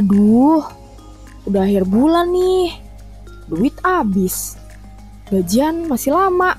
Aduh, 0.00 0.64
udah 1.44 1.60
akhir 1.60 1.84
bulan 1.84 2.32
nih. 2.32 2.72
Duit 3.52 3.76
abis. 3.84 4.56
Gajian 5.28 5.84
masih 5.84 6.16
lama. 6.16 6.56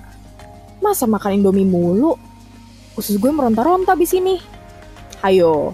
Masa 0.78 1.10
makan 1.10 1.42
Indomie 1.42 1.66
mulu? 1.66 2.14
Usus 2.94 3.18
gue 3.18 3.34
meronta-ronta 3.34 3.98
di 3.98 4.06
sini. 4.06 4.38
Hayo, 5.26 5.74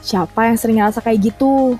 siapa 0.00 0.48
yang 0.48 0.56
sering 0.56 0.80
ngerasa 0.80 1.04
kayak 1.04 1.28
gitu? 1.28 1.76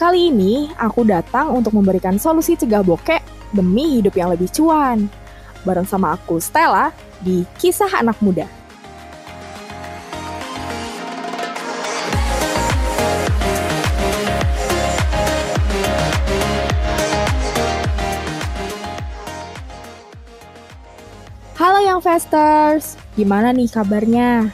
Kali 0.00 0.32
ini 0.32 0.72
aku 0.80 1.04
datang 1.04 1.52
untuk 1.52 1.76
memberikan 1.76 2.16
solusi 2.16 2.56
cegah 2.56 2.80
bokek 2.80 3.52
demi 3.52 4.00
hidup 4.00 4.16
yang 4.16 4.32
lebih 4.32 4.48
cuan. 4.48 5.12
Bareng 5.60 5.84
sama 5.84 6.16
aku 6.16 6.40
Stella 6.40 6.88
di 7.20 7.44
Kisah 7.60 8.00
Anak 8.00 8.16
Muda. 8.24 8.59
Halo 21.60 21.76
Young 21.84 22.00
Festers, 22.00 22.96
gimana 23.20 23.52
nih 23.52 23.68
kabarnya? 23.68 24.48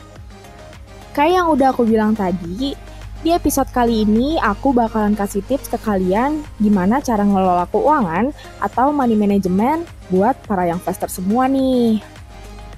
Kayak 1.14 1.38
yang 1.38 1.48
udah 1.54 1.70
aku 1.70 1.86
bilang 1.86 2.18
tadi, 2.18 2.74
di 3.22 3.30
episode 3.30 3.70
kali 3.70 4.02
ini 4.02 4.42
aku 4.42 4.74
bakalan 4.74 5.14
kasih 5.14 5.38
tips 5.46 5.70
ke 5.70 5.78
kalian 5.86 6.42
gimana 6.58 6.98
cara 6.98 7.22
ngelola 7.22 7.70
keuangan 7.70 8.34
atau 8.58 8.90
money 8.90 9.14
management 9.14 9.86
buat 10.10 10.34
para 10.50 10.66
Young 10.66 10.82
Festers 10.82 11.22
semua 11.22 11.46
nih. 11.46 12.02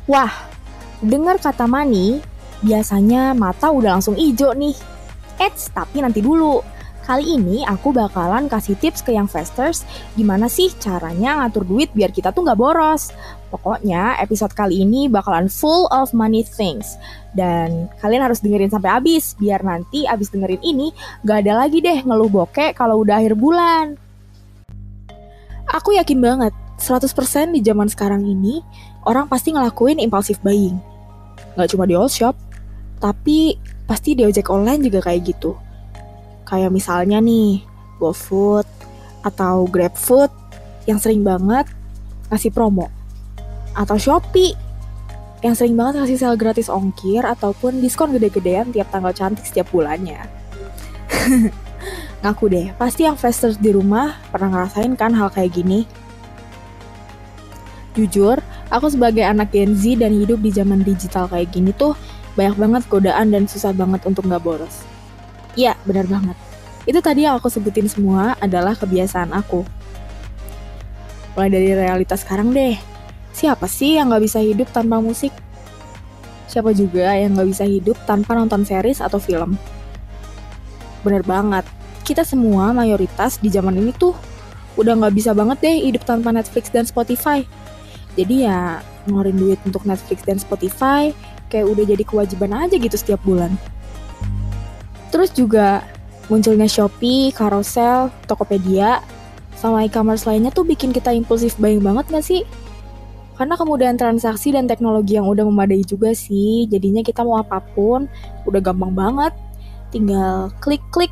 Wah, 0.05 0.29
dengar 1.01 1.41
kata 1.41 1.65
money, 1.65 2.21
biasanya 2.61 3.33
mata 3.33 3.73
udah 3.73 3.97
langsung 3.97 4.13
ijo 4.13 4.53
nih. 4.53 4.77
Eits, 5.41 5.73
tapi 5.73 6.05
nanti 6.05 6.21
dulu. 6.21 6.61
Kali 7.09 7.41
ini 7.41 7.65
aku 7.65 7.97
bakalan 7.97 8.53
kasih 8.53 8.77
tips 8.77 9.01
ke 9.01 9.17
Young 9.17 9.33
Festers 9.33 9.81
gimana 10.13 10.45
sih 10.45 10.69
caranya 10.77 11.41
ngatur 11.41 11.65
duit 11.65 11.89
biar 11.97 12.13
kita 12.13 12.37
tuh 12.37 12.45
nggak 12.45 12.61
boros. 12.61 13.17
Pokoknya 13.49 14.21
episode 14.21 14.53
kali 14.53 14.85
ini 14.85 15.09
bakalan 15.09 15.49
full 15.49 15.89
of 15.89 16.13
money 16.13 16.45
things. 16.45 17.01
Dan 17.33 17.89
kalian 18.05 18.29
harus 18.29 18.45
dengerin 18.45 18.69
sampai 18.69 18.93
habis 18.93 19.33
biar 19.41 19.65
nanti 19.65 20.05
abis 20.05 20.29
dengerin 20.29 20.61
ini 20.61 20.93
gak 21.25 21.49
ada 21.49 21.65
lagi 21.65 21.81
deh 21.81 21.97
ngeluh 22.05 22.29
bokek 22.29 22.77
kalau 22.77 23.01
udah 23.01 23.25
akhir 23.25 23.41
bulan. 23.41 23.97
Aku 25.65 25.97
yakin 25.97 26.21
banget 26.21 26.53
100% 26.77 27.09
di 27.57 27.65
zaman 27.65 27.89
sekarang 27.89 28.21
ini 28.29 28.61
orang 29.09 29.33
pasti 29.33 29.57
ngelakuin 29.57 29.97
impulsive 29.97 30.45
buying. 30.45 30.77
Gak 31.57 31.73
cuma 31.73 31.89
di 31.89 31.97
all 31.97 32.13
shop, 32.13 32.37
tapi 33.01 33.57
pasti 33.89 34.13
di 34.13 34.29
ojek 34.29 34.53
online 34.53 34.85
juga 34.85 35.09
kayak 35.09 35.25
gitu. 35.25 35.57
Kayak 36.49 36.73
misalnya 36.73 37.21
nih, 37.21 37.61
GoFood 38.01 38.65
atau 39.21 39.69
GrabFood 39.69 40.33
yang 40.89 40.97
sering 40.97 41.21
banget 41.21 41.69
ngasih 42.33 42.49
promo 42.49 42.89
atau 43.77 44.01
Shopee 44.01 44.57
yang 45.45 45.55
sering 45.55 45.79
banget 45.79 46.03
ngasih 46.03 46.19
sale 46.19 46.41
gratis 46.41 46.67
ongkir 46.67 47.23
ataupun 47.23 47.79
diskon 47.79 48.11
gede-gedean 48.11 48.75
tiap 48.75 48.91
tanggal 48.91 49.15
cantik 49.15 49.47
setiap 49.47 49.71
bulannya. 49.71 50.19
Ngaku 52.27 52.45
deh, 52.51 52.67
pasti 52.75 53.07
yang 53.07 53.15
fasters 53.15 53.55
di 53.55 53.71
rumah 53.71 54.19
pernah 54.35 54.51
ngerasain 54.51 54.99
kan 54.99 55.15
hal 55.15 55.31
kayak 55.31 55.55
gini. 55.55 55.87
Jujur, 57.95 58.43
aku 58.67 58.91
sebagai 58.91 59.23
anak 59.23 59.55
Gen 59.55 59.79
Z 59.79 60.03
dan 60.03 60.11
hidup 60.11 60.43
di 60.43 60.51
zaman 60.51 60.83
digital 60.83 61.31
kayak 61.31 61.55
gini 61.55 61.71
tuh 61.71 61.95
banyak 62.35 62.59
banget 62.59 62.83
godaan 62.91 63.31
dan 63.31 63.47
susah 63.47 63.71
banget 63.71 64.03
untuk 64.11 64.27
nggak 64.27 64.43
boros. 64.43 64.83
Iya, 65.59 65.75
benar 65.83 66.07
banget. 66.07 66.39
Itu 66.87 67.03
tadi 67.03 67.27
yang 67.27 67.35
aku 67.35 67.51
sebutin 67.51 67.91
semua 67.91 68.39
adalah 68.39 68.79
kebiasaan 68.79 69.35
aku. 69.35 69.67
Mulai 71.35 71.51
dari 71.51 71.75
realitas 71.75 72.23
sekarang 72.23 72.55
deh. 72.55 72.79
Siapa 73.35 73.67
sih 73.67 73.99
yang 73.99 74.15
nggak 74.15 74.23
bisa 74.23 74.39
hidup 74.39 74.71
tanpa 74.71 75.03
musik? 75.03 75.35
Siapa 76.47 76.71
juga 76.71 77.11
yang 77.19 77.35
nggak 77.35 77.51
bisa 77.51 77.67
hidup 77.67 77.99
tanpa 78.07 78.39
nonton 78.39 78.63
series 78.63 79.03
atau 79.03 79.19
film? 79.19 79.59
Bener 81.03 81.27
banget. 81.27 81.67
Kita 82.07 82.23
semua 82.23 82.71
mayoritas 82.71 83.43
di 83.43 83.51
zaman 83.51 83.75
ini 83.83 83.91
tuh 83.91 84.15
udah 84.79 84.95
nggak 84.95 85.15
bisa 85.19 85.35
banget 85.35 85.59
deh 85.59 85.77
hidup 85.91 86.07
tanpa 86.07 86.31
Netflix 86.31 86.71
dan 86.71 86.87
Spotify. 86.87 87.43
Jadi 88.15 88.47
ya 88.47 88.79
ngeluarin 89.11 89.35
duit 89.35 89.61
untuk 89.67 89.83
Netflix 89.83 90.23
dan 90.23 90.39
Spotify 90.39 91.11
kayak 91.51 91.67
udah 91.67 91.85
jadi 91.85 92.05
kewajiban 92.07 92.55
aja 92.55 92.79
gitu 92.79 92.95
setiap 92.95 93.19
bulan. 93.27 93.59
Terus 95.09 95.33
juga 95.33 95.85
munculnya 96.29 96.69
Shopee, 96.69 97.33
Carousel, 97.33 98.13
Tokopedia, 98.29 99.01
sama 99.59 99.83
e-commerce 99.83 100.29
lainnya 100.29 100.55
tuh 100.55 100.63
bikin 100.63 100.95
kita 100.95 101.11
impulsif 101.11 101.59
buying 101.59 101.83
banget 101.83 102.07
gak 102.13 102.23
sih? 102.23 102.47
Karena 103.35 103.55
kemudahan 103.55 103.95
transaksi 103.99 104.51
dan 104.51 104.67
teknologi 104.67 105.15
yang 105.15 105.27
udah 105.27 105.47
memadai 105.47 105.83
juga 105.87 106.11
sih, 106.11 106.67
jadinya 106.67 107.03
kita 107.03 107.23
mau 107.23 107.39
apa 107.39 107.63
pun 107.75 108.11
udah 108.47 108.61
gampang 108.63 108.95
banget. 108.95 109.33
Tinggal 109.95 110.53
klik-klik, 110.59 111.11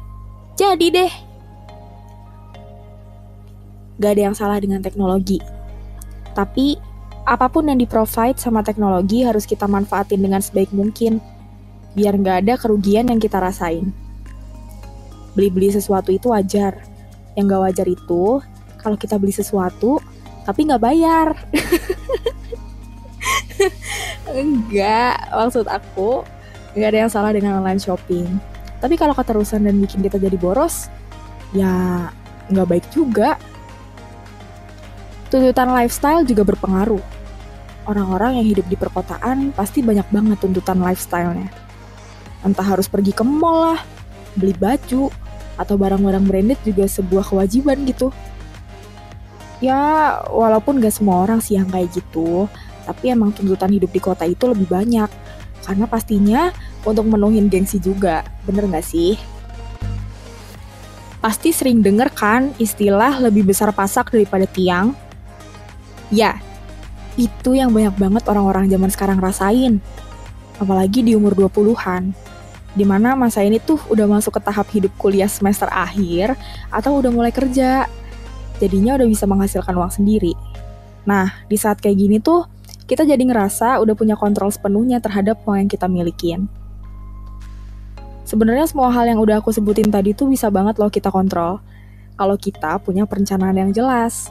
jadi 0.59 0.87
deh. 0.91 1.13
Gak 4.03 4.11
ada 4.19 4.23
yang 4.31 4.37
salah 4.37 4.61
dengan 4.61 4.83
teknologi. 4.83 5.41
Tapi, 6.37 6.77
apa 7.25 7.49
pun 7.49 7.67
yang 7.67 7.81
di-provide 7.81 8.37
sama 8.37 8.61
teknologi 8.61 9.25
harus 9.25 9.49
kita 9.49 9.65
manfaatin 9.65 10.21
dengan 10.21 10.43
sebaik 10.45 10.69
mungkin. 10.71 11.23
Biar 11.97 12.13
gak 12.21 12.45
ada 12.45 12.61
kerugian 12.61 13.09
yang 13.09 13.17
kita 13.17 13.41
rasain 13.41 13.89
beli-beli 15.37 15.69
sesuatu 15.69 16.09
itu 16.11 16.33
wajar. 16.33 16.81
Yang 17.37 17.45
gak 17.53 17.63
wajar 17.69 17.87
itu 17.87 18.41
kalau 18.81 18.97
kita 18.97 19.21
beli 19.21 19.37
sesuatu 19.37 20.01
tapi 20.49 20.65
nggak 20.65 20.79
bayar. 20.79 21.35
Enggak, 24.31 25.27
maksud 25.35 25.67
aku 25.67 26.23
nggak 26.79 26.89
ada 26.95 26.99
yang 27.03 27.11
salah 27.11 27.35
dengan 27.35 27.59
online 27.59 27.83
shopping. 27.83 28.31
Tapi 28.79 28.95
kalau 28.95 29.11
keterusan 29.11 29.67
dan 29.67 29.75
bikin 29.83 30.07
kita 30.07 30.23
jadi 30.23 30.39
boros, 30.39 30.87
ya 31.51 32.07
nggak 32.47 32.69
baik 32.71 32.87
juga. 32.95 33.35
Tuntutan 35.27 35.75
lifestyle 35.75 36.23
juga 36.23 36.47
berpengaruh. 36.47 37.03
Orang-orang 37.91 38.39
yang 38.39 38.47
hidup 38.47 38.71
di 38.71 38.79
perkotaan 38.79 39.51
pasti 39.51 39.83
banyak 39.83 40.07
banget 40.15 40.39
tuntutan 40.39 40.79
lifestyle-nya. 40.79 41.66
Entah 42.45 42.67
harus 42.67 42.89
pergi 42.89 43.15
ke 43.15 43.25
mall 43.25 43.73
lah, 43.73 43.81
beli 44.37 44.53
baju, 44.57 45.09
atau 45.57 45.75
barang-barang 45.81 46.25
branded 46.25 46.61
juga 46.63 46.85
sebuah 46.85 47.25
kewajiban 47.25 47.85
gitu. 47.89 48.13
Ya, 49.65 50.21
walaupun 50.29 50.85
gak 50.85 50.93
semua 50.93 51.25
orang 51.25 51.41
sih 51.41 51.57
yang 51.57 51.69
kayak 51.73 51.89
gitu, 51.97 52.45
tapi 52.85 53.09
emang 53.09 53.33
tuntutan 53.33 53.73
hidup 53.73 53.89
di 53.89 54.01
kota 54.01 54.29
itu 54.29 54.45
lebih 54.45 54.69
banyak. 54.69 55.09
Karena 55.65 55.89
pastinya 55.89 56.53
untuk 56.85 57.09
menuhin 57.09 57.49
gengsi 57.49 57.81
juga, 57.81 58.23
bener 58.45 58.69
gak 58.69 58.85
sih? 58.85 59.17
Pasti 61.25 61.51
sering 61.51 61.81
denger 61.81 62.13
kan 62.13 62.53
istilah 62.61 63.19
lebih 63.19 63.49
besar 63.49 63.73
pasak 63.73 64.13
daripada 64.13 64.45
tiang? 64.45 64.93
Ya, 66.13 66.39
itu 67.17 67.57
yang 67.57 67.73
banyak 67.73 67.97
banget 67.97 68.23
orang-orang 68.29 68.69
zaman 68.69 68.93
sekarang 68.93 69.19
rasain. 69.19 69.81
Apalagi 70.61 71.01
di 71.01 71.17
umur 71.17 71.33
20-an 71.33 72.26
di 72.77 72.85
mana 72.85 73.17
masa 73.17 73.41
ini 73.41 73.57
tuh 73.57 73.81
udah 73.89 74.05
masuk 74.05 74.37
ke 74.37 74.41
tahap 74.45 74.69
hidup 74.69 74.93
kuliah 75.01 75.27
semester 75.27 75.67
akhir 75.73 76.37
atau 76.69 77.01
udah 77.01 77.09
mulai 77.09 77.33
kerja. 77.33 77.89
Jadinya 78.61 79.01
udah 79.01 79.09
bisa 79.09 79.25
menghasilkan 79.25 79.73
uang 79.73 79.93
sendiri. 79.97 80.37
Nah, 81.09 81.33
di 81.49 81.57
saat 81.57 81.81
kayak 81.81 81.97
gini 81.97 82.17
tuh, 82.21 82.45
kita 82.85 83.09
jadi 83.09 83.21
ngerasa 83.21 83.81
udah 83.81 83.97
punya 83.97 84.15
kontrol 84.15 84.53
sepenuhnya 84.53 85.01
terhadap 85.01 85.41
uang 85.49 85.65
yang 85.65 85.71
kita 85.73 85.89
milikin. 85.89 86.47
Sebenarnya 88.29 88.69
semua 88.69 88.93
hal 88.93 89.09
yang 89.09 89.23
udah 89.23 89.41
aku 89.41 89.55
sebutin 89.55 89.89
tadi 89.89 90.13
tuh 90.13 90.29
bisa 90.29 90.53
banget 90.53 90.77
loh 90.77 90.93
kita 90.93 91.09
kontrol. 91.09 91.63
Kalau 92.17 92.37
kita 92.37 92.77
punya 92.83 93.09
perencanaan 93.09 93.57
yang 93.57 93.71
jelas. 93.73 94.29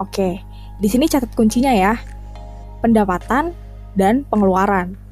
Oke, 0.00 0.42
di 0.80 0.88
sini 0.90 1.06
catat 1.06 1.30
kuncinya 1.36 1.70
ya. 1.70 1.94
Pendapatan 2.80 3.52
dan 3.94 4.24
pengeluaran. 4.26 5.03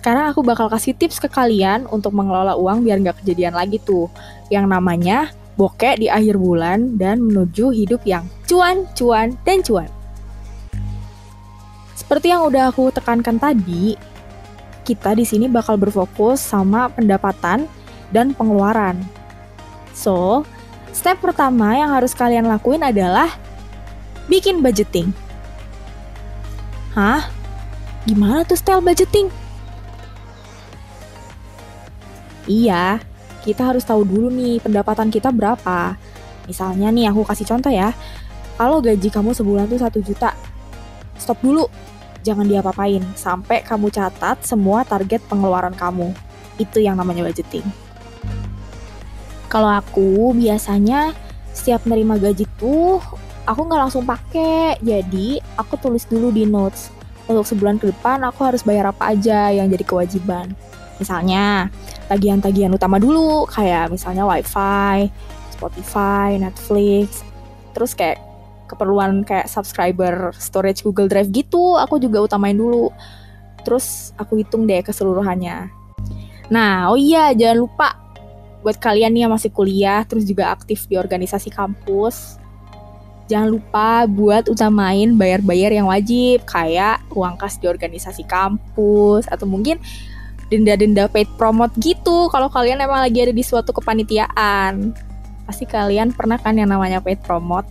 Sekarang 0.00 0.32
aku 0.32 0.40
bakal 0.40 0.72
kasih 0.72 0.96
tips 0.96 1.20
ke 1.20 1.28
kalian 1.28 1.84
untuk 1.92 2.16
mengelola 2.16 2.56
uang 2.56 2.88
biar 2.88 3.04
nggak 3.04 3.20
kejadian 3.20 3.52
lagi 3.52 3.76
tuh. 3.84 4.08
Yang 4.48 4.72
namanya 4.72 5.28
bokek 5.60 6.00
di 6.00 6.08
akhir 6.08 6.40
bulan 6.40 6.96
dan 6.96 7.20
menuju 7.20 7.68
hidup 7.68 8.00
yang 8.08 8.24
cuan, 8.48 8.88
cuan, 8.96 9.36
dan 9.44 9.60
cuan. 9.60 9.92
Seperti 11.92 12.32
yang 12.32 12.48
udah 12.48 12.72
aku 12.72 12.88
tekankan 12.96 13.36
tadi, 13.36 13.92
kita 14.88 15.12
di 15.12 15.28
sini 15.28 15.52
bakal 15.52 15.76
berfokus 15.76 16.40
sama 16.40 16.88
pendapatan 16.88 17.68
dan 18.08 18.32
pengeluaran. 18.32 18.96
So, 19.92 20.48
step 20.96 21.20
pertama 21.20 21.76
yang 21.76 21.92
harus 21.92 22.16
kalian 22.16 22.48
lakuin 22.48 22.80
adalah 22.80 23.36
bikin 24.32 24.64
budgeting. 24.64 25.12
Hah? 26.96 27.28
Gimana 28.08 28.48
tuh 28.48 28.56
style 28.56 28.80
budgeting? 28.80 29.28
Iya, 32.50 32.98
kita 33.46 33.62
harus 33.70 33.86
tahu 33.86 34.02
dulu 34.02 34.26
nih 34.26 34.58
pendapatan 34.58 35.06
kita 35.06 35.30
berapa. 35.30 35.94
Misalnya 36.50 36.90
nih 36.90 37.06
aku 37.06 37.22
kasih 37.22 37.46
contoh 37.46 37.70
ya, 37.70 37.94
kalau 38.58 38.82
gaji 38.82 39.06
kamu 39.06 39.30
sebulan 39.30 39.70
tuh 39.70 39.78
1 39.78 40.02
juta, 40.02 40.34
stop 41.14 41.38
dulu, 41.38 41.70
jangan 42.26 42.50
diapa-apain 42.50 43.06
sampai 43.14 43.62
kamu 43.62 43.94
catat 43.94 44.42
semua 44.42 44.82
target 44.82 45.22
pengeluaran 45.30 45.78
kamu. 45.78 46.10
Itu 46.58 46.82
yang 46.82 46.98
namanya 46.98 47.22
budgeting. 47.22 47.62
Kalau 49.46 49.70
aku 49.70 50.34
biasanya 50.34 51.14
setiap 51.54 51.86
nerima 51.86 52.18
gaji 52.18 52.50
tuh 52.58 52.98
aku 53.46 53.60
nggak 53.62 53.80
langsung 53.86 54.02
pakai, 54.02 54.74
jadi 54.82 55.38
aku 55.54 55.78
tulis 55.78 56.02
dulu 56.10 56.34
di 56.34 56.50
notes. 56.50 56.90
Untuk 57.30 57.46
sebulan 57.46 57.78
ke 57.78 57.94
depan 57.94 58.26
aku 58.26 58.42
harus 58.42 58.66
bayar 58.66 58.90
apa 58.90 59.14
aja 59.14 59.54
yang 59.54 59.70
jadi 59.70 59.86
kewajiban. 59.86 60.50
Misalnya, 61.00 61.72
tagihan-tagihan 62.12 62.70
utama 62.76 63.00
dulu, 63.00 63.48
kayak 63.48 63.88
misalnya 63.88 64.28
wifi, 64.28 65.08
Spotify, 65.56 66.36
Netflix, 66.36 67.24
terus 67.72 67.96
kayak 67.96 68.20
keperluan 68.68 69.24
kayak 69.24 69.48
subscriber 69.48 70.30
storage 70.36 70.84
Google 70.84 71.08
Drive 71.08 71.32
gitu, 71.32 71.80
aku 71.80 71.96
juga 71.98 72.22
utamain 72.22 72.54
dulu. 72.54 72.92
Terus 73.64 74.12
aku 74.20 74.38
hitung 74.38 74.68
deh 74.68 74.84
keseluruhannya. 74.84 75.72
Nah, 76.52 76.92
oh 76.92 76.98
iya, 77.00 77.32
jangan 77.32 77.58
lupa 77.58 77.88
buat 78.60 78.76
kalian 78.76 79.16
nih 79.16 79.24
yang 79.24 79.32
masih 79.32 79.48
kuliah, 79.48 80.04
terus 80.04 80.28
juga 80.28 80.52
aktif 80.52 80.84
di 80.84 81.00
organisasi 81.00 81.48
kampus, 81.48 82.36
jangan 83.30 83.48
lupa 83.56 84.04
buat 84.10 84.50
utamain 84.50 85.14
bayar-bayar 85.14 85.70
yang 85.70 85.86
wajib, 85.88 86.42
kayak 86.44 87.00
uang 87.14 87.38
kas 87.38 87.56
di 87.56 87.70
organisasi 87.70 88.26
kampus, 88.26 89.30
atau 89.30 89.46
mungkin 89.46 89.78
denda-denda 90.50 91.06
paid 91.06 91.30
promote 91.38 91.72
gitu. 91.78 92.26
Kalau 92.28 92.50
kalian 92.50 92.82
emang 92.82 93.00
lagi 93.00 93.22
ada 93.22 93.32
di 93.32 93.46
suatu 93.46 93.70
kepanitiaan 93.70 94.92
pasti 95.50 95.66
kalian 95.66 96.14
pernah 96.14 96.38
kan 96.38 96.54
yang 96.54 96.70
namanya 96.70 97.02
paid 97.02 97.18
promote? 97.22 97.66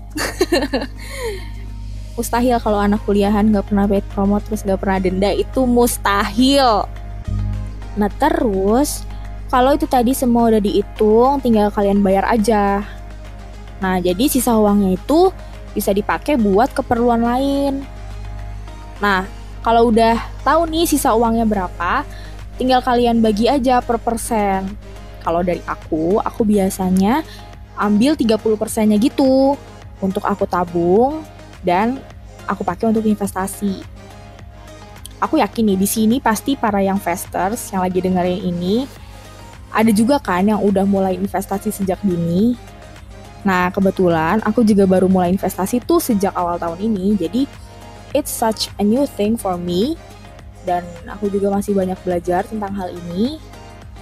Mustahil 2.20 2.60
kalau 2.60 2.80
anak 2.84 3.00
kuliahan 3.08 3.48
nggak 3.48 3.72
pernah 3.72 3.88
paid 3.88 4.04
promote 4.12 4.44
terus 4.48 4.68
nggak 4.68 4.80
pernah 4.84 5.00
denda 5.00 5.32
itu 5.32 5.64
mustahil. 5.64 6.84
Nah 7.96 8.12
terus 8.20 9.08
kalau 9.48 9.76
itu 9.76 9.88
tadi 9.88 10.12
semua 10.12 10.52
udah 10.52 10.60
dihitung 10.60 11.40
tinggal 11.40 11.72
kalian 11.72 12.04
bayar 12.04 12.28
aja. 12.28 12.84
Nah 13.80 14.04
jadi 14.04 14.28
sisa 14.28 14.60
uangnya 14.60 15.00
itu 15.00 15.32
bisa 15.72 15.96
dipakai 15.96 16.36
buat 16.36 16.76
keperluan 16.76 17.24
lain. 17.24 17.88
Nah 19.00 19.24
kalau 19.64 19.88
udah 19.88 20.20
tahu 20.44 20.68
nih 20.68 20.84
sisa 20.84 21.16
uangnya 21.16 21.48
berapa 21.48 22.04
tinggal 22.60 22.84
kalian 22.84 23.24
bagi 23.24 23.48
aja 23.48 23.80
per 23.80 23.96
persen 24.04 24.68
kalau 25.24 25.40
dari 25.40 25.64
aku 25.64 26.20
aku 26.20 26.44
biasanya 26.44 27.24
ambil 27.80 28.20
30 28.20 28.36
persennya 28.60 29.00
gitu 29.00 29.56
untuk 30.04 30.28
aku 30.28 30.44
tabung 30.44 31.24
dan 31.64 32.00
aku 32.44 32.68
pakai 32.68 32.92
untuk 32.92 33.08
investasi. 33.08 33.80
Aku 35.20 35.40
yakin 35.40 35.76
nih 35.76 35.80
di 35.80 35.88
sini 35.88 36.16
pasti 36.24 36.56
para 36.56 36.80
yang 36.80 37.00
investors 37.00 37.72
yang 37.72 37.84
lagi 37.84 38.00
dengerin 38.00 38.40
ini 38.40 38.88
ada 39.70 39.92
juga 39.92 40.18
kan 40.20 40.48
yang 40.48 40.60
udah 40.64 40.88
mulai 40.88 41.20
investasi 41.20 41.72
sejak 41.72 42.00
dini. 42.04 42.56
Nah, 43.44 43.72
kebetulan 43.72 44.44
aku 44.44 44.64
juga 44.68 44.84
baru 44.84 45.08
mulai 45.08 45.32
investasi 45.36 45.84
tuh 45.84 46.00
sejak 46.04 46.36
awal 46.36 46.60
tahun 46.60 46.80
ini. 46.92 47.16
Jadi 47.20 47.42
it's 48.16 48.32
such 48.32 48.72
a 48.80 48.84
new 48.84 49.04
thing 49.16 49.36
for 49.36 49.56
me 49.60 49.96
dan 50.68 50.84
aku 51.08 51.32
juga 51.32 51.54
masih 51.54 51.76
banyak 51.76 52.00
belajar 52.04 52.44
tentang 52.48 52.74
hal 52.76 52.90
ini. 52.92 53.40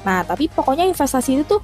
Nah, 0.06 0.24
tapi 0.24 0.48
pokoknya 0.48 0.88
investasi 0.88 1.42
itu 1.42 1.58
tuh 1.58 1.62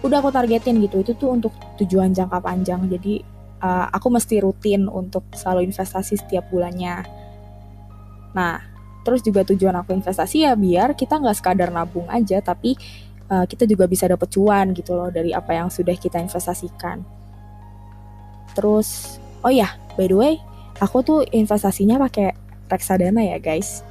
udah 0.00 0.18
aku 0.24 0.32
targetin 0.32 0.80
gitu. 0.80 1.04
Itu 1.04 1.12
tuh 1.14 1.34
untuk 1.34 1.52
tujuan 1.78 2.14
jangka 2.14 2.40
panjang. 2.40 2.88
Jadi 2.88 3.40
uh, 3.60 3.86
aku 3.92 4.08
mesti 4.08 4.40
rutin 4.42 4.88
untuk 4.88 5.28
selalu 5.36 5.68
investasi 5.68 6.18
setiap 6.18 6.48
bulannya. 6.48 7.04
Nah 8.34 8.58
terus 9.00 9.24
juga 9.24 9.44
tujuan 9.48 9.72
aku 9.80 9.96
investasi 9.96 10.44
ya 10.44 10.52
biar 10.52 10.92
kita 10.92 11.16
nggak 11.16 11.36
sekadar 11.40 11.72
nabung 11.72 12.04
aja 12.12 12.36
tapi 12.44 12.76
uh, 13.32 13.48
kita 13.48 13.64
juga 13.64 13.88
bisa 13.88 14.04
dapet 14.04 14.28
cuan 14.28 14.76
gitu 14.76 14.92
loh 14.92 15.08
dari 15.08 15.32
apa 15.32 15.56
yang 15.56 15.68
sudah 15.72 15.94
kita 15.96 16.20
investasikan. 16.20 17.04
Terus 18.56 19.20
oh 19.44 19.52
ya 19.52 19.76
by 19.96 20.08
the 20.08 20.16
way 20.16 20.34
aku 20.80 21.00
tuh 21.04 21.20
investasinya 21.32 22.00
pakai 22.00 22.49
reksadana 22.70 23.26
ya 23.26 23.42
guys 23.42 23.82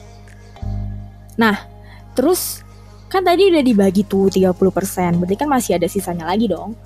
nah 1.36 1.68
terus 2.16 2.64
Kan 3.10 3.26
tadi 3.26 3.50
udah 3.50 3.66
dibagi 3.66 4.06
tuh 4.06 4.30
30%, 4.30 4.54
berarti 5.18 5.34
kan 5.36 5.50
masih 5.50 5.82
ada 5.82 5.90
sisanya 5.90 6.30
lagi 6.30 6.46
dong. 6.46 6.78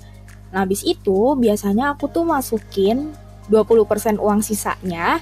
Nah, 0.48 0.64
habis 0.64 0.80
itu 0.80 1.36
biasanya 1.36 1.92
aku 1.92 2.08
tuh 2.08 2.24
masukin 2.24 3.12
20% 3.52 4.16
uang 4.16 4.40
sisanya 4.40 5.20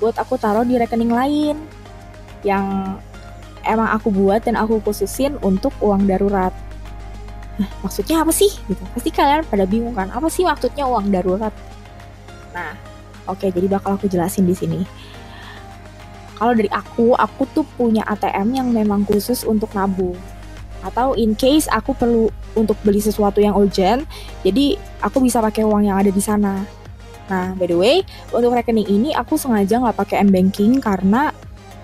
buat 0.00 0.16
aku 0.16 0.40
taruh 0.40 0.64
di 0.64 0.80
rekening 0.80 1.12
lain 1.12 1.56
yang 2.40 2.96
emang 3.68 3.92
aku 3.92 4.08
buat 4.08 4.40
dan 4.48 4.56
aku 4.56 4.80
khususin 4.80 5.36
untuk 5.44 5.76
uang 5.84 6.08
darurat. 6.08 6.56
Nah, 7.60 7.68
maksudnya 7.84 8.24
apa 8.24 8.32
sih? 8.32 8.48
Gitu. 8.64 8.80
Pasti 8.96 9.12
kalian 9.12 9.44
pada 9.44 9.68
bingung 9.68 9.92
kan, 9.92 10.08
apa 10.08 10.32
sih 10.32 10.48
maksudnya 10.48 10.88
uang 10.88 11.12
darurat? 11.12 11.52
Nah, 12.56 12.72
oke, 13.28 13.44
jadi 13.44 13.68
bakal 13.68 14.00
aku 14.00 14.08
jelasin 14.08 14.48
di 14.48 14.56
sini 14.56 14.80
kalau 16.38 16.52
dari 16.54 16.70
aku 16.70 17.14
aku 17.14 17.42
tuh 17.54 17.66
punya 17.78 18.02
ATM 18.06 18.58
yang 18.58 18.68
memang 18.70 19.06
khusus 19.06 19.46
untuk 19.46 19.70
nabung. 19.72 20.16
Atau 20.84 21.16
in 21.16 21.32
case 21.32 21.64
aku 21.72 21.96
perlu 21.96 22.28
untuk 22.54 22.76
beli 22.84 23.00
sesuatu 23.00 23.40
yang 23.40 23.56
urgent 23.56 24.04
jadi 24.44 24.76
aku 25.00 25.24
bisa 25.24 25.40
pakai 25.40 25.64
uang 25.64 25.88
yang 25.88 25.96
ada 25.96 26.12
di 26.12 26.22
sana. 26.22 26.62
Nah 27.30 27.56
by 27.56 27.66
the 27.66 27.78
way 27.78 28.04
untuk 28.34 28.52
rekening 28.52 28.86
ini 28.86 29.10
aku 29.16 29.38
sengaja 29.40 29.80
nggak 29.80 29.96
pakai 29.96 30.22
m 30.22 30.30
banking 30.30 30.82
karena 30.82 31.32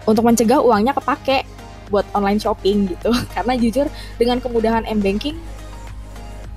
untuk 0.04 0.24
mencegah 0.26 0.60
uangnya 0.60 0.92
kepake 0.96 1.46
buat 1.90 2.06
online 2.14 2.38
shopping 2.38 2.86
gitu. 2.86 3.10
Karena 3.34 3.58
jujur 3.58 3.86
dengan 4.16 4.38
kemudahan 4.38 4.86
m 4.86 5.02
banking 5.02 5.36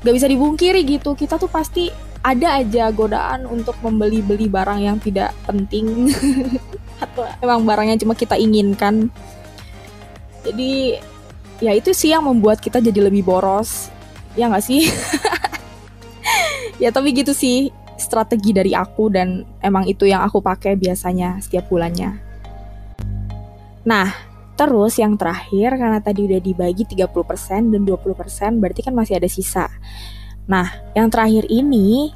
gak 0.06 0.14
bisa 0.14 0.30
dibungkiri 0.30 0.86
gitu. 0.86 1.18
Kita 1.18 1.42
tuh 1.42 1.50
pasti 1.50 1.90
ada 2.24 2.64
aja 2.64 2.88
godaan 2.94 3.44
untuk 3.50 3.76
membeli-beli 3.84 4.48
barang 4.48 4.80
yang 4.80 4.98
tidak 5.04 5.36
penting 5.44 6.08
atau 7.04 7.28
emang 7.44 7.64
barangnya 7.68 8.00
cuma 8.00 8.16
kita 8.16 8.40
inginkan. 8.40 9.12
Jadi 10.44 11.00
ya 11.64 11.72
itu 11.72 11.96
sih 11.96 12.12
yang 12.12 12.28
membuat 12.28 12.60
kita 12.60 12.84
jadi 12.84 13.08
lebih 13.08 13.24
boros. 13.24 13.92
Ya 14.34 14.50
nggak 14.50 14.66
sih? 14.66 14.88
Ya 16.82 16.90
tapi 16.90 17.14
gitu 17.16 17.32
sih 17.32 17.70
strategi 17.96 18.52
dari 18.52 18.76
aku 18.76 19.08
dan 19.08 19.48
emang 19.64 19.88
itu 19.88 20.04
yang 20.04 20.26
aku 20.26 20.44
pakai 20.44 20.76
biasanya 20.76 21.40
setiap 21.40 21.70
bulannya. 21.72 22.20
Nah 23.88 24.12
terus 24.60 25.00
yang 25.00 25.16
terakhir 25.16 25.80
karena 25.80 26.04
tadi 26.04 26.28
udah 26.28 26.44
dibagi 26.44 26.84
30% 26.86 27.74
dan 27.74 27.82
20% 27.88 28.60
berarti 28.60 28.82
kan 28.84 28.94
masih 28.94 29.16
ada 29.16 29.30
sisa. 29.30 29.72
Nah 30.50 30.68
yang 30.98 31.08
terakhir 31.08 31.48
ini 31.48 32.12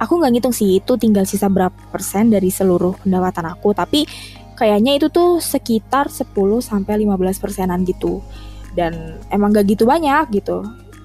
aku 0.00 0.16
nggak 0.16 0.32
ngitung 0.32 0.54
sih 0.56 0.80
itu 0.80 0.96
tinggal 0.96 1.28
sisa 1.28 1.52
berapa 1.52 1.76
persen 1.92 2.32
dari 2.32 2.48
seluruh 2.48 2.96
pendapatan 3.04 3.52
aku. 3.52 3.76
Tapi 3.76 4.08
kayaknya 4.56 4.96
itu 4.96 5.12
tuh 5.12 5.38
sekitar 5.38 6.08
10 6.08 6.32
sampai 6.64 7.04
15 7.04 7.36
persenan 7.36 7.84
gitu. 7.84 8.24
Dan 8.72 9.20
emang 9.28 9.52
gak 9.52 9.68
gitu 9.68 9.84
banyak 9.84 10.30
gitu. 10.32 10.64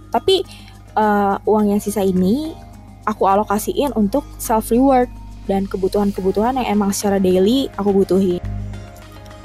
Tapi 0.10 0.48
uh, 0.96 1.36
uang 1.44 1.76
yang 1.76 1.82
sisa 1.84 2.02
ini 2.02 2.56
aku 3.04 3.28
alokasiin 3.28 3.92
untuk 4.00 4.24
self 4.40 4.72
reward 4.72 5.12
dan 5.46 5.70
kebutuhan-kebutuhan 5.70 6.58
yang 6.58 6.80
emang 6.80 6.90
secara 6.96 7.20
daily 7.20 7.70
aku 7.78 7.92
butuhin. 7.92 8.42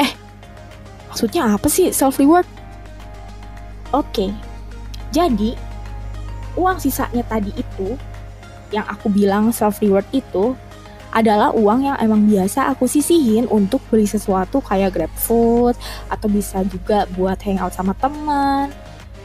Eh 0.01 0.13
maksudnya 1.11 1.51
apa 1.51 1.67
sih 1.67 1.91
self 1.91 2.17
reward 2.23 2.47
oke 3.91 4.07
okay. 4.09 4.31
jadi 5.11 5.59
uang 6.55 6.79
sisanya 6.79 7.27
tadi 7.27 7.51
itu 7.55 7.99
yang 8.71 8.87
aku 8.87 9.11
bilang 9.11 9.51
self 9.51 9.83
reward 9.83 10.07
itu 10.15 10.55
adalah 11.11 11.51
uang 11.51 11.91
yang 11.91 11.97
emang 11.99 12.23
biasa 12.31 12.71
aku 12.71 12.87
sisihin 12.87 13.51
untuk 13.51 13.83
beli 13.91 14.07
sesuatu 14.07 14.63
kayak 14.63 14.95
grab 14.95 15.13
food 15.19 15.75
atau 16.07 16.31
bisa 16.31 16.63
juga 16.71 17.07
buat 17.19 17.39
hangout 17.43 17.75
sama 17.75 17.99
teman. 17.99 18.71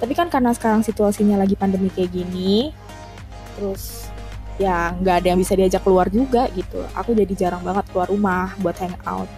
Tapi 0.01 0.13
kan 0.17 0.27
karena 0.27 0.51
sekarang 0.51 0.81
situasinya 0.81 1.39
lagi 1.39 1.53
pandemi 1.53 1.93
kayak 1.93 2.11
gini, 2.11 2.73
terus 3.55 4.09
ya 4.57 4.91
nggak 4.97 5.15
ada 5.23 5.27
yang 5.31 5.39
bisa 5.39 5.53
diajak 5.53 5.85
keluar 5.85 6.09
juga 6.09 6.49
gitu. 6.57 6.81
Aku 6.97 7.13
jadi 7.13 7.33
jarang 7.37 7.61
banget 7.61 7.85
keluar 7.93 8.09
rumah 8.09 8.57
buat 8.59 8.75
hangout. 8.81 9.29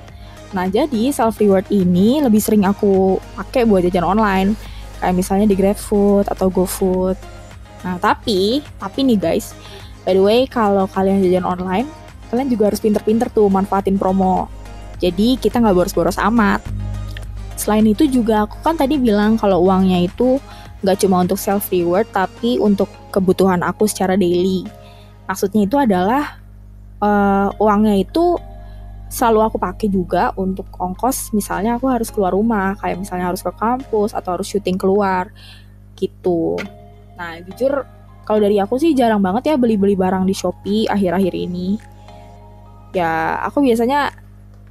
Nah 0.55 0.65
jadi 0.71 1.11
self 1.11 1.37
reward 1.43 1.67
ini 1.67 2.23
lebih 2.23 2.39
sering 2.39 2.63
aku 2.63 3.19
pakai 3.35 3.67
buat 3.67 3.83
jajan 3.83 4.07
online, 4.07 4.55
kayak 5.03 5.13
misalnya 5.13 5.45
di 5.45 5.55
GrabFood 5.59 6.31
atau 6.31 6.47
GoFood. 6.47 7.19
Nah 7.83 7.99
tapi, 7.99 8.63
tapi 8.79 8.99
nih 9.03 9.19
guys, 9.19 9.53
By 10.07 10.15
the 10.15 10.23
way, 10.23 10.47
kalau 10.47 10.87
kalian 10.87 11.19
jajan 11.19 11.43
online, 11.43 11.91
kalian 12.31 12.47
juga 12.47 12.71
harus 12.71 12.79
pinter-pinter 12.79 13.27
tuh 13.27 13.51
manfaatin 13.51 13.99
promo. 13.99 14.47
Jadi 15.03 15.35
kita 15.35 15.59
nggak 15.59 15.75
boros-boros 15.75 16.15
amat. 16.31 16.63
Selain 17.59 17.83
itu 17.83 18.07
juga 18.07 18.47
aku 18.47 18.63
kan 18.63 18.79
tadi 18.79 18.95
bilang 18.95 19.35
kalau 19.35 19.59
uangnya 19.67 19.99
itu 20.07 20.39
Gak 20.85 21.01
cuma 21.01 21.25
untuk 21.25 21.41
self 21.41 21.73
reward, 21.73 22.05
tapi 22.13 22.61
untuk 22.61 22.85
kebutuhan 23.09 23.65
aku 23.65 23.89
secara 23.89 24.13
daily. 24.13 24.61
Maksudnya 25.25 25.65
itu 25.65 25.75
adalah 25.81 26.37
uh, 27.01 27.49
uangnya 27.57 27.97
itu 27.97 28.37
selalu 29.09 29.39
aku 29.49 29.57
pakai 29.57 29.87
juga 29.87 30.35
untuk 30.35 30.67
ongkos 30.75 31.31
misalnya 31.31 31.79
aku 31.79 31.87
harus 31.87 32.11
keluar 32.11 32.35
rumah 32.35 32.75
kayak 32.75 32.99
misalnya 32.99 33.31
harus 33.31 33.39
ke 33.39 33.47
kampus 33.55 34.11
atau 34.11 34.35
harus 34.35 34.51
syuting 34.51 34.75
keluar 34.75 35.31
gitu 35.95 36.59
nah 37.15 37.39
jujur 37.39 37.87
kalau 38.27 38.43
dari 38.43 38.59
aku 38.59 38.75
sih 38.75 38.91
jarang 38.91 39.23
banget 39.23 39.49
ya 39.49 39.55
beli-beli 39.55 39.95
barang 39.95 40.27
di 40.27 40.35
Shopee 40.35 40.91
akhir-akhir 40.91 41.31
ini 41.31 41.79
ya 42.91 43.39
aku 43.47 43.63
biasanya 43.63 44.11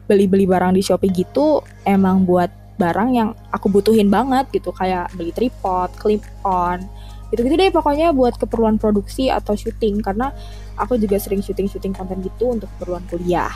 beli-beli 0.05 0.45
barang 0.45 0.77
di 0.77 0.85
Shopee 0.85 1.09
gitu 1.09 1.65
emang 1.89 2.29
buat 2.29 2.53
barang 2.77 3.09
yang 3.17 3.33
aku 3.49 3.73
butuhin 3.73 4.13
banget 4.13 4.53
gitu 4.53 4.69
kayak 4.77 5.09
beli 5.17 5.33
tripod, 5.33 5.89
clip 5.97 6.21
on 6.45 6.85
gitu-gitu 7.33 7.59
deh 7.59 7.73
pokoknya 7.75 8.15
buat 8.15 8.39
keperluan 8.39 8.79
produksi 8.79 9.33
atau 9.33 9.59
syuting 9.59 9.99
karena 10.05 10.31
aku 10.79 10.95
juga 11.01 11.19
sering 11.19 11.43
syuting-syuting 11.43 11.97
konten 11.97 12.23
gitu 12.23 12.55
untuk 12.55 12.71
keperluan 12.77 13.03
kuliah. 13.11 13.51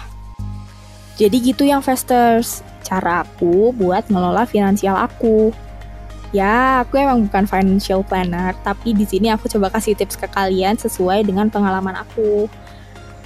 Jadi 1.20 1.36
gitu 1.52 1.68
yang 1.68 1.84
investors, 1.84 2.64
cara 2.80 3.22
aku 3.22 3.76
buat 3.76 4.08
ngelola 4.08 4.48
finansial 4.48 4.96
aku. 4.96 5.52
Ya, 6.30 6.86
aku 6.86 6.94
emang 6.94 7.26
bukan 7.26 7.42
financial 7.50 8.06
planner, 8.06 8.54
tapi 8.62 8.94
di 8.94 9.02
sini 9.02 9.34
aku 9.34 9.50
coba 9.50 9.66
kasih 9.74 9.98
tips 9.98 10.14
ke 10.14 10.30
kalian 10.30 10.78
sesuai 10.78 11.26
dengan 11.26 11.50
pengalaman 11.50 11.98
aku. 11.98 12.46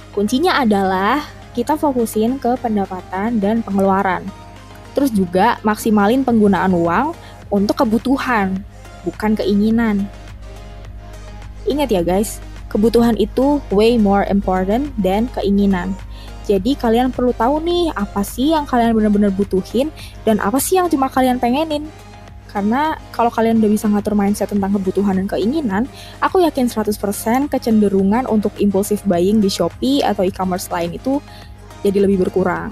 Kuncinya 0.09 0.57
adalah 0.57 1.21
kita 1.53 1.77
fokusin 1.77 2.41
ke 2.41 2.57
pendapatan 2.57 3.37
dan 3.37 3.61
pengeluaran. 3.61 4.25
Terus 4.97 5.13
juga 5.13 5.61
maksimalin 5.61 6.25
penggunaan 6.25 6.73
uang 6.73 7.13
untuk 7.53 7.85
kebutuhan, 7.85 8.57
bukan 9.05 9.37
keinginan. 9.37 10.09
Ingat 11.69 11.93
ya 11.93 12.01
guys, 12.01 12.41
kebutuhan 12.73 13.13
itu 13.21 13.61
way 13.69 14.01
more 14.01 14.25
important 14.33 14.89
than 14.97 15.29
keinginan. 15.37 15.93
Jadi 16.45 16.77
kalian 16.77 17.09
perlu 17.09 17.33
tahu 17.33 17.57
nih 17.61 17.89
apa 17.97 18.21
sih 18.21 18.53
yang 18.53 18.69
kalian 18.69 18.93
benar-benar 18.93 19.33
butuhin 19.33 19.89
dan 20.25 20.37
apa 20.37 20.61
sih 20.61 20.77
yang 20.77 20.89
cuma 20.89 21.09
kalian 21.09 21.41
pengenin. 21.41 21.89
Karena 22.55 22.95
kalau 23.11 23.27
kalian 23.27 23.59
udah 23.59 23.67
bisa 23.67 23.91
ngatur 23.91 24.15
mindset 24.15 24.47
tentang 24.47 24.71
kebutuhan 24.79 25.19
dan 25.19 25.27
keinginan, 25.27 25.91
aku 26.23 26.39
yakin 26.39 26.71
100% 26.71 27.51
kecenderungan 27.51 28.23
untuk 28.31 28.55
impulsif 28.63 29.03
buying 29.03 29.43
di 29.43 29.51
Shopee 29.51 29.99
atau 29.99 30.23
e-commerce 30.23 30.71
lain 30.71 30.95
itu 30.95 31.19
jadi 31.83 31.99
lebih 32.07 32.23
berkurang. 32.23 32.71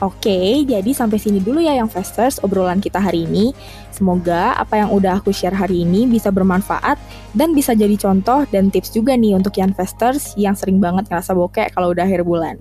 Oke, 0.00 0.64
jadi 0.64 0.90
sampai 0.90 1.20
sini 1.20 1.38
dulu 1.38 1.60
ya 1.60 1.76
yang 1.76 1.86
Festers 1.86 2.40
obrolan 2.40 2.80
kita 2.80 2.96
hari 2.96 3.28
ini. 3.28 3.52
Semoga 3.92 4.56
apa 4.56 4.80
yang 4.80 4.90
udah 4.90 5.20
aku 5.20 5.30
share 5.30 5.54
hari 5.54 5.84
ini 5.84 6.08
bisa 6.08 6.32
bermanfaat 6.32 6.96
dan 7.36 7.52
bisa 7.52 7.76
jadi 7.76 7.94
contoh 7.94 8.42
dan 8.48 8.72
tips 8.72 8.90
juga 8.90 9.14
nih 9.14 9.36
untuk 9.36 9.54
yang 9.60 9.70
Festers 9.76 10.32
yang 10.34 10.56
sering 10.56 10.80
banget 10.80 11.06
ngerasa 11.12 11.36
bokek 11.36 11.76
kalau 11.76 11.92
udah 11.92 12.08
akhir 12.08 12.24
bulan. 12.26 12.56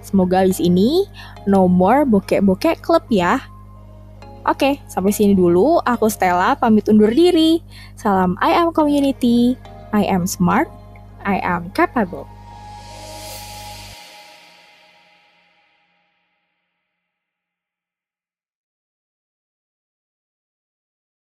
Semoga 0.00 0.46
abis 0.46 0.62
ini 0.62 1.04
no 1.44 1.66
more 1.66 2.08
bokek-bokek 2.08 2.80
klub 2.80 3.04
ya. 3.12 3.42
Oke, 4.48 4.80
sampai 4.88 5.12
sini 5.12 5.36
dulu. 5.36 5.76
Aku 5.84 6.08
Stella 6.08 6.56
pamit 6.56 6.88
undur 6.88 7.12
diri. 7.12 7.60
Salam 8.00 8.32
I 8.40 8.56
am 8.56 8.72
community. 8.72 9.60
I 9.92 10.08
am 10.08 10.24
smart. 10.24 10.72
I 11.28 11.36
am 11.44 11.68
capable. 11.76 12.24